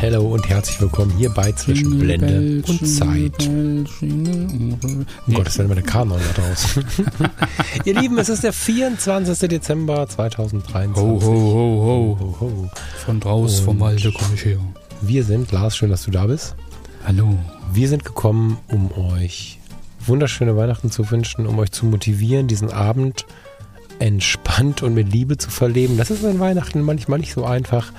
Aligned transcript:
Hallo 0.00 0.22
und 0.22 0.48
herzlich 0.48 0.80
willkommen 0.80 1.10
hier 1.18 1.28
bei 1.30 1.50
Zwischen 1.50 1.98
Blende 1.98 2.62
und 2.68 2.86
Zeit. 2.86 3.32
Oh 5.26 5.32
Gott, 5.32 5.46
das 5.46 5.58
wäre 5.58 5.66
meine 5.66 5.82
Kanon 5.82 6.20
da 6.20 6.42
draußen. 6.42 6.84
Ihr 7.84 8.00
Lieben, 8.00 8.16
es 8.18 8.28
ist 8.28 8.44
der 8.44 8.52
24. 8.52 9.48
Dezember 9.48 10.08
2023. 10.08 10.96
Ho, 10.96 11.20
ho, 11.20 11.20
ho, 11.20 12.16
ho, 12.16 12.18
ho, 12.20 12.40
ho. 12.40 12.70
Von 13.04 13.18
draußen, 13.18 13.64
vom 13.64 13.80
Walde 13.80 14.12
komme 14.12 14.34
ich 14.34 14.44
her. 14.44 14.58
Wir 15.02 15.24
sind, 15.24 15.50
Lars, 15.50 15.76
schön, 15.76 15.90
dass 15.90 16.04
du 16.04 16.12
da 16.12 16.26
bist. 16.26 16.54
Hallo. 17.04 17.36
Wir 17.72 17.88
sind 17.88 18.04
gekommen, 18.04 18.58
um 18.68 18.92
euch 18.92 19.58
wunderschöne 20.06 20.56
Weihnachten 20.56 20.92
zu 20.92 21.10
wünschen, 21.10 21.44
um 21.44 21.58
euch 21.58 21.72
zu 21.72 21.86
motivieren, 21.86 22.46
diesen 22.46 22.70
Abend 22.70 23.26
entspannt 23.98 24.84
und 24.84 24.94
mit 24.94 25.12
Liebe 25.12 25.38
zu 25.38 25.50
verleben. 25.50 25.96
Das 25.96 26.10
ist 26.10 26.24
an 26.24 26.38
Weihnachten 26.38 26.82
manchmal 26.82 27.18
nicht 27.18 27.32
so 27.32 27.44
einfach. 27.44 27.92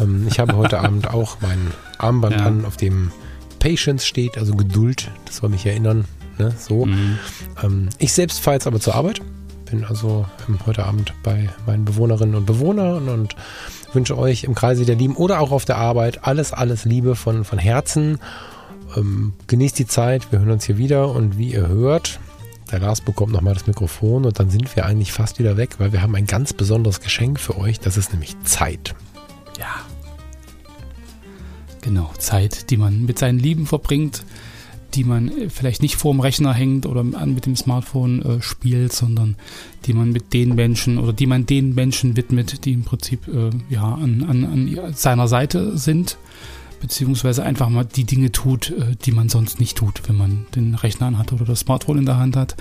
Ähm, 0.00 0.26
ich 0.28 0.38
habe 0.38 0.56
heute 0.56 0.80
Abend 0.84 1.08
auch 1.10 1.38
mein 1.40 1.72
Armband 1.98 2.36
Ja. 2.36 2.46
an, 2.46 2.64
auf 2.64 2.76
dem 2.76 3.10
Patience 3.58 4.06
steht, 4.06 4.38
also 4.38 4.54
Geduld. 4.54 5.10
Das 5.26 5.36
soll 5.36 5.50
mich 5.50 5.66
erinnern. 5.66 6.04
Ne? 6.38 6.52
So. 6.56 6.86
Mhm. 6.86 7.18
Ähm, 7.62 7.88
ich 7.98 8.12
selbst 8.12 8.40
fahre 8.40 8.56
jetzt 8.56 8.66
aber 8.66 8.80
zur 8.80 8.94
Arbeit. 8.94 9.20
Bin 9.70 9.84
also 9.84 10.24
ähm, 10.48 10.58
heute 10.66 10.84
Abend 10.86 11.12
bei 11.22 11.48
meinen 11.66 11.84
Bewohnerinnen 11.84 12.34
und 12.36 12.46
Bewohnern 12.46 13.08
und 13.08 13.34
wünsche 13.92 14.16
euch 14.16 14.44
im 14.44 14.54
Kreise 14.54 14.84
der 14.84 14.96
Lieben 14.96 15.16
oder 15.16 15.40
auch 15.40 15.50
auf 15.50 15.64
der 15.64 15.76
Arbeit 15.76 16.24
alles, 16.26 16.52
alles 16.52 16.84
Liebe 16.84 17.16
von, 17.16 17.44
von 17.44 17.58
Herzen. 17.58 18.18
Ähm, 18.96 19.32
genießt 19.46 19.78
die 19.78 19.86
Zeit. 19.86 20.30
Wir 20.32 20.38
hören 20.38 20.50
uns 20.52 20.64
hier 20.64 20.78
wieder 20.78 21.10
und 21.10 21.36
wie 21.36 21.52
ihr 21.52 21.68
hört, 21.68 22.20
der 22.70 22.78
Lars 22.80 23.00
bekommt 23.00 23.32
nochmal 23.32 23.54
das 23.54 23.66
Mikrofon 23.66 24.24
und 24.24 24.38
dann 24.38 24.50
sind 24.50 24.74
wir 24.76 24.86
eigentlich 24.86 25.12
fast 25.12 25.38
wieder 25.38 25.56
weg, 25.56 25.76
weil 25.78 25.92
wir 25.92 26.02
haben 26.02 26.14
ein 26.14 26.26
ganz 26.26 26.52
besonderes 26.52 27.00
Geschenk 27.00 27.40
für 27.40 27.58
euch. 27.58 27.80
Das 27.80 27.96
ist 27.96 28.12
nämlich 28.12 28.36
Zeit. 28.44 28.94
Ja. 29.58 29.84
Genau, 31.82 32.10
Zeit, 32.18 32.70
die 32.70 32.76
man 32.76 33.04
mit 33.04 33.18
seinen 33.18 33.38
Lieben 33.38 33.66
verbringt, 33.66 34.24
die 34.94 35.04
man 35.04 35.28
äh, 35.28 35.50
vielleicht 35.50 35.82
nicht 35.82 35.96
vorm 35.96 36.20
Rechner 36.20 36.52
hängt 36.52 36.86
oder 36.86 37.02
mit 37.04 37.46
dem 37.46 37.56
Smartphone 37.56 38.22
äh, 38.22 38.42
spielt, 38.42 38.92
sondern 38.92 39.36
die 39.86 39.92
man 39.92 40.10
mit 40.12 40.32
den 40.32 40.54
Menschen 40.54 40.98
oder 40.98 41.12
die 41.12 41.26
man 41.26 41.46
den 41.46 41.74
Menschen 41.74 42.16
widmet, 42.16 42.64
die 42.64 42.72
im 42.72 42.84
Prinzip 42.84 43.28
äh, 43.28 43.50
ja 43.68 43.94
an, 43.94 44.24
an, 44.28 44.44
an 44.44 44.94
seiner 44.94 45.28
Seite 45.28 45.76
sind, 45.76 46.18
beziehungsweise 46.80 47.42
einfach 47.42 47.68
mal 47.68 47.84
die 47.84 48.04
Dinge 48.04 48.32
tut, 48.32 48.70
äh, 48.70 48.96
die 49.04 49.12
man 49.12 49.28
sonst 49.28 49.60
nicht 49.60 49.76
tut, 49.76 50.02
wenn 50.08 50.16
man 50.16 50.46
den 50.54 50.74
Rechner 50.74 51.06
anhat 51.06 51.32
oder 51.32 51.44
das 51.44 51.60
Smartphone 51.60 51.98
in 51.98 52.06
der 52.06 52.18
Hand 52.18 52.36
hat. 52.36 52.56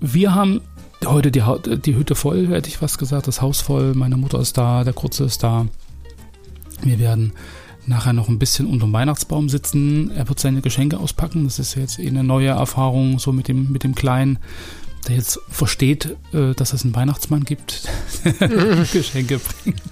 Wir 0.00 0.34
haben 0.34 0.60
heute 1.04 1.30
die, 1.30 1.42
die 1.78 1.94
Hütte 1.94 2.14
voll, 2.14 2.48
hätte 2.48 2.68
ich 2.68 2.80
was 2.80 2.98
gesagt, 2.98 3.26
das 3.26 3.42
Haus 3.42 3.60
voll, 3.60 3.94
meine 3.94 4.16
Mutter 4.16 4.40
ist 4.40 4.56
da, 4.56 4.84
der 4.84 4.92
Kurze 4.92 5.24
ist 5.24 5.42
da. 5.42 5.66
Wir 6.82 6.98
werden 6.98 7.32
nachher 7.86 8.12
noch 8.12 8.28
ein 8.28 8.38
bisschen 8.38 8.66
unterm 8.66 8.92
Weihnachtsbaum 8.92 9.48
sitzen. 9.48 10.10
Er 10.10 10.28
wird 10.28 10.40
seine 10.40 10.60
Geschenke 10.60 10.98
auspacken. 10.98 11.44
Das 11.44 11.58
ist 11.58 11.74
jetzt 11.76 11.98
eh 11.98 12.08
eine 12.08 12.24
neue 12.24 12.48
Erfahrung, 12.48 13.18
so 13.18 13.32
mit 13.32 13.48
dem, 13.48 13.70
mit 13.70 13.84
dem 13.84 13.94
Kleinen, 13.94 14.38
der 15.06 15.16
jetzt 15.16 15.38
versteht, 15.48 16.16
äh, 16.32 16.52
dass 16.54 16.72
es 16.72 16.84
einen 16.84 16.94
Weihnachtsmann 16.94 17.44
gibt, 17.44 17.88
der 18.40 18.48
Geschenke 18.92 19.38
bringt. 19.38 19.82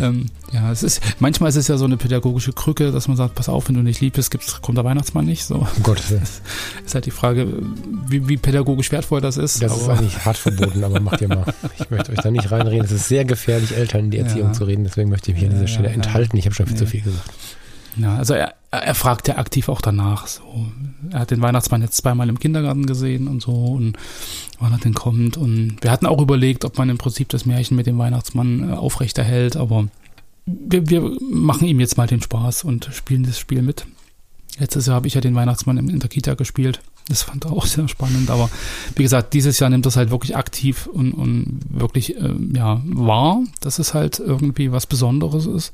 ähm, 0.00 0.26
ja, 0.52 0.70
es 0.70 0.82
ist, 0.82 1.00
manchmal 1.18 1.48
ist 1.48 1.56
es 1.56 1.68
ja 1.68 1.78
so 1.78 1.86
eine 1.86 1.96
pädagogische 1.96 2.52
Krücke, 2.52 2.92
dass 2.92 3.08
man 3.08 3.16
sagt, 3.16 3.34
pass 3.34 3.48
auf, 3.48 3.68
wenn 3.68 3.74
du 3.74 3.82
nicht 3.82 4.00
lieb 4.00 4.14
bist, 4.14 4.30
gibt's, 4.30 4.60
kommt 4.60 4.76
der 4.76 4.84
Weihnachtsmann 4.84 5.24
nicht. 5.24 5.44
So 5.44 5.56
Um 5.56 5.82
Gottes 5.82 6.10
Willen. 6.10 6.22
ist 6.94 6.96
halt 6.96 7.06
die 7.06 7.10
Frage, 7.10 7.48
wie, 8.08 8.28
wie 8.28 8.36
pädagogisch 8.36 8.92
wertvoll 8.92 9.20
das 9.20 9.36
ist. 9.36 9.60
Das 9.62 9.76
ist 9.76 9.88
eigentlich 9.88 10.24
hart 10.24 10.36
verboten, 10.36 10.84
aber 10.84 11.00
macht 11.00 11.20
ihr 11.20 11.28
mal. 11.28 11.44
Ich 11.80 11.90
möchte 11.90 12.12
euch 12.12 12.18
da 12.20 12.30
nicht 12.30 12.50
reinreden. 12.52 12.84
Es 12.84 12.92
ist 12.92 13.08
sehr 13.08 13.24
gefährlich, 13.24 13.76
Eltern 13.76 14.04
in 14.06 14.10
die 14.12 14.18
Erziehung 14.18 14.48
Ja. 14.48 14.52
zu 14.52 14.64
reden. 14.64 14.84
Deswegen 14.84 15.10
möchte 15.10 15.30
ich 15.32 15.36
mich 15.36 15.44
an 15.46 15.50
Ja, 15.50 15.56
dieser 15.58 15.68
Stelle 15.68 15.88
ja, 15.88 15.94
enthalten. 15.94 16.36
Ich 16.36 16.44
habe 16.44 16.54
schon 16.54 16.66
viel 16.66 16.76
zu 16.76 16.86
viel 16.86 17.00
gesagt. 17.02 17.30
Ja, 17.96 18.16
also 18.16 18.34
er, 18.34 18.54
er 18.70 18.94
fragt 18.94 19.28
ja 19.28 19.38
aktiv 19.38 19.68
auch 19.68 19.80
danach. 19.80 20.26
So. 20.28 20.42
Er 21.10 21.20
hat 21.20 21.30
den 21.30 21.42
Weihnachtsmann 21.42 21.82
jetzt 21.82 21.96
zweimal 21.96 22.28
im 22.28 22.38
Kindergarten 22.38 22.86
gesehen 22.86 23.26
und 23.28 23.42
so 23.42 23.52
und 23.52 23.96
wann 24.60 24.72
er 24.72 24.78
denn 24.78 24.94
kommt. 24.94 25.36
Und 25.36 25.76
wir 25.80 25.90
hatten 25.90 26.06
auch 26.06 26.20
überlegt, 26.20 26.64
ob 26.64 26.78
man 26.78 26.88
im 26.90 26.98
Prinzip 26.98 27.28
das 27.28 27.44
Märchen 27.46 27.76
mit 27.76 27.86
dem 27.86 27.98
Weihnachtsmann 27.98 28.70
äh, 28.70 28.72
aufrechterhält, 28.74 29.56
aber 29.56 29.88
wir, 30.46 30.88
wir 30.90 31.10
machen 31.30 31.66
ihm 31.66 31.80
jetzt 31.80 31.96
mal 31.96 32.06
den 32.06 32.20
Spaß 32.22 32.64
und 32.64 32.88
spielen 32.92 33.24
das 33.24 33.38
Spiel 33.38 33.62
mit. 33.62 33.86
Letztes 34.58 34.86
Jahr 34.86 34.96
habe 34.96 35.08
ich 35.08 35.14
ja 35.14 35.20
den 35.20 35.34
Weihnachtsmann 35.34 35.78
in, 35.78 35.98
der 35.98 36.08
Kita 36.08 36.34
gespielt. 36.34 36.80
Das 37.08 37.22
fand 37.22 37.44
er 37.44 37.52
auch 37.52 37.66
sehr 37.66 37.88
spannend. 37.88 38.30
Aber 38.30 38.48
wie 38.94 39.02
gesagt, 39.02 39.34
dieses 39.34 39.58
Jahr 39.58 39.68
nimmt 39.68 39.84
das 39.84 39.96
halt 39.96 40.10
wirklich 40.10 40.36
aktiv 40.36 40.86
und, 40.86 41.12
und 41.12 41.60
wirklich 41.68 42.16
äh, 42.16 42.34
ja, 42.54 42.80
wahr, 42.84 43.42
dass 43.60 43.78
es 43.78 43.94
halt 43.94 44.20
irgendwie 44.20 44.70
was 44.70 44.86
Besonderes 44.86 45.46
ist 45.46 45.72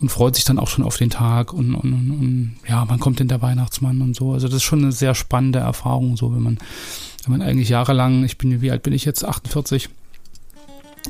und 0.00 0.10
freut 0.10 0.36
sich 0.36 0.44
dann 0.44 0.58
auch 0.58 0.68
schon 0.68 0.84
auf 0.84 0.96
den 0.96 1.10
Tag 1.10 1.52
und, 1.52 1.74
und, 1.74 1.92
und, 1.92 2.10
und 2.10 2.56
ja, 2.68 2.84
wann 2.88 3.00
kommt 3.00 3.18
denn 3.18 3.28
der 3.28 3.42
Weihnachtsmann 3.42 4.00
und 4.00 4.14
so. 4.14 4.32
Also 4.32 4.46
das 4.46 4.56
ist 4.56 4.62
schon 4.62 4.82
eine 4.82 4.92
sehr 4.92 5.14
spannende 5.14 5.58
Erfahrung, 5.58 6.16
so 6.16 6.32
wenn 6.32 6.42
man, 6.42 6.58
wenn 7.24 7.38
man 7.38 7.42
eigentlich 7.42 7.68
jahrelang, 7.68 8.24
ich 8.24 8.38
bin, 8.38 8.60
wie 8.60 8.70
alt 8.70 8.82
bin 8.82 8.92
ich 8.92 9.04
jetzt? 9.04 9.24
48. 9.24 9.88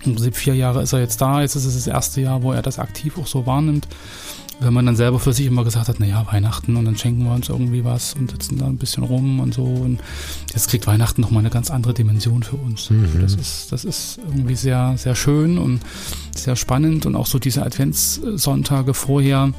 Im 0.04 0.14
Prinzip 0.14 0.36
vier 0.36 0.54
Jahre 0.54 0.82
ist 0.82 0.92
er 0.92 1.00
jetzt 1.00 1.20
da, 1.20 1.40
jetzt 1.40 1.54
ist 1.54 1.66
es 1.66 1.74
das 1.74 1.86
erste 1.86 2.20
Jahr, 2.20 2.42
wo 2.42 2.52
er 2.52 2.62
das 2.62 2.78
aktiv 2.78 3.16
auch 3.18 3.26
so 3.26 3.46
wahrnimmt. 3.46 3.86
Wenn 4.60 4.72
man 4.72 4.86
dann 4.86 4.96
selber 4.96 5.18
für 5.18 5.32
sich 5.32 5.46
immer 5.46 5.64
gesagt 5.64 5.88
hat, 5.88 6.00
naja, 6.00 6.26
Weihnachten 6.30 6.76
und 6.76 6.84
dann 6.84 6.96
schenken 6.96 7.24
wir 7.24 7.32
uns 7.32 7.48
irgendwie 7.48 7.84
was 7.84 8.14
und 8.14 8.30
sitzen 8.30 8.58
da 8.58 8.66
ein 8.66 8.78
bisschen 8.78 9.02
rum 9.02 9.40
und 9.40 9.52
so. 9.52 9.64
Und 9.64 10.00
jetzt 10.52 10.68
kriegt 10.68 10.86
Weihnachten 10.86 11.20
nochmal 11.20 11.40
eine 11.40 11.50
ganz 11.50 11.70
andere 11.70 11.92
Dimension 11.92 12.42
für 12.42 12.56
uns. 12.56 12.90
Mhm. 12.90 13.20
Das 13.20 13.34
ist, 13.34 13.72
das 13.72 13.84
ist 13.84 14.18
irgendwie 14.18 14.54
sehr, 14.54 14.94
sehr 14.96 15.16
schön 15.16 15.58
und 15.58 15.80
sehr 16.34 16.56
spannend 16.56 17.04
und 17.04 17.16
auch 17.16 17.26
so 17.26 17.38
diese 17.38 17.64
Adventssonntage 17.64 18.94
vorher, 18.94 19.52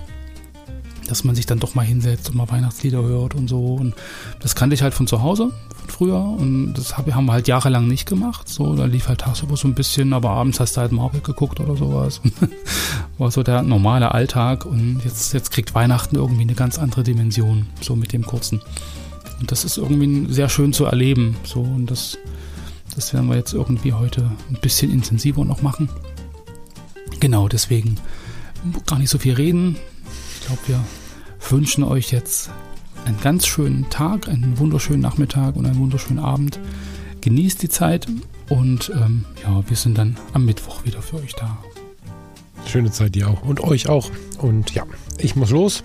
dass 1.08 1.24
man 1.24 1.36
sich 1.36 1.46
dann 1.46 1.60
doch 1.60 1.76
mal 1.76 1.86
hinsetzt 1.86 2.30
und 2.30 2.36
mal 2.36 2.50
Weihnachtslieder 2.50 3.04
hört 3.04 3.36
und 3.36 3.48
so. 3.48 3.76
Und 3.76 3.94
das 4.40 4.56
kannte 4.56 4.74
ich 4.74 4.82
halt 4.82 4.94
von 4.94 5.08
zu 5.08 5.22
Hause, 5.22 5.52
von 5.86 5.90
früher. 5.90 6.20
Und 6.20 6.74
das 6.74 6.98
hab, 6.98 7.12
haben 7.14 7.26
wir 7.26 7.34
halt 7.34 7.48
jahrelang 7.48 7.88
nicht 7.88 8.08
gemacht. 8.08 8.48
So, 8.50 8.76
da 8.76 8.86
lief 8.86 9.08
halt 9.08 9.22
tagsüber 9.22 9.58
so 9.58 9.68
ein 9.68 9.76
bisschen, 9.76 10.14
aber 10.14 10.32
abends 10.32 10.60
hast 10.60 10.78
du 10.78 10.82
halt 10.82 10.92
Marvel 10.92 11.22
geguckt 11.22 11.60
oder 11.60 11.76
sowas. 11.76 12.22
War 13.18 13.32
so 13.32 13.44
der 13.44 13.62
normale 13.62 14.12
Alltag. 14.12 14.66
Und 14.66 15.02
jetzt, 15.04 15.34
jetzt 15.34 15.52
kriegt 15.52 15.76
Weihnachten 15.76 16.16
irgendwie 16.16 16.42
eine 16.42 16.56
ganz 16.56 16.78
andere 16.78 17.04
Dimension, 17.04 17.68
so 17.82 17.96
mit 17.96 18.14
dem 18.14 18.26
kurzen. 18.26 18.62
Und 19.40 19.52
das 19.52 19.66
ist 19.66 19.78
irgendwie 19.78 20.32
sehr 20.32 20.50
schön 20.50 20.74
zu 20.74 20.86
erleben. 20.86 21.38
So, 21.44 21.62
und 21.62 21.88
das, 21.92 22.18
das 22.96 23.14
werden 23.14 23.30
wir 23.30 23.36
jetzt 23.36 23.54
irgendwie 23.54 23.94
heute 23.94 24.32
ein 24.50 24.60
bisschen 24.62 24.92
intensiver 24.92 25.46
noch 25.46 25.62
machen. 25.62 25.90
Genau, 27.20 27.48
deswegen 27.48 27.98
gar 28.86 29.00
nicht 29.00 29.10
so 29.10 29.18
viel 29.18 29.34
reden. 29.34 29.78
Ich 30.40 30.48
glaube, 30.48 30.62
wir 30.68 30.80
wünschen 31.50 31.84
euch 31.84 32.12
jetzt 32.12 32.50
einen 33.06 33.20
ganz 33.22 33.46
schönen 33.46 33.90
Tag, 33.90 34.28
einen 34.28 34.58
wunderschönen 34.58 35.02
Nachmittag 35.02 35.56
und 35.56 35.66
einen 35.66 35.80
wunderschönen 35.80 36.20
Abend. 36.20 36.60
Genießt 37.22 37.62
die 37.62 37.70
Zeit 37.70 38.08
und 38.50 38.92
ähm, 38.94 39.26
ja, 39.44 39.64
wir 39.68 39.78
sind 39.78 39.98
dann 39.98 40.18
am 40.34 40.46
Mittwoch 40.46 40.86
wieder 40.86 41.02
für 41.02 41.18
euch 41.18 41.34
da. 41.36 41.58
Schöne 42.68 42.92
Zeit 42.92 43.16
dir 43.16 43.30
auch 43.30 43.44
und 43.44 43.62
euch 43.62 43.90
auch. 43.90 44.10
Und 44.40 44.74
ja, 44.74 44.84
ich 45.18 45.36
muss 45.36 45.52
los. 45.52 45.84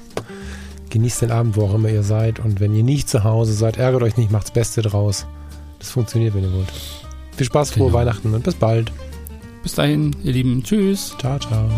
Genießt 0.90 1.22
den 1.22 1.30
Abend, 1.30 1.56
wo 1.56 1.66
auch 1.66 1.74
immer 1.74 1.88
ihr 1.88 2.02
seid. 2.02 2.40
Und 2.40 2.58
wenn 2.58 2.74
ihr 2.74 2.82
nicht 2.82 3.08
zu 3.08 3.22
Hause 3.22 3.52
seid, 3.52 3.76
ärgert 3.76 4.02
euch 4.02 4.16
nicht, 4.16 4.30
macht's 4.30 4.50
Beste 4.50 4.82
draus. 4.82 5.26
Das 5.78 5.90
funktioniert, 5.90 6.34
wenn 6.34 6.44
ihr 6.44 6.52
wollt. 6.52 6.72
Viel 7.36 7.46
Spaß, 7.46 7.70
frohe 7.70 7.86
Genau. 7.86 7.98
Weihnachten 7.98 8.34
und 8.34 8.42
bis 8.44 8.54
bald. 8.54 8.92
Bis 9.62 9.74
dahin, 9.74 10.16
ihr 10.24 10.32
Lieben. 10.32 10.62
Tschüss. 10.62 11.14
Ciao, 11.18 11.38
ciao. 11.38 11.68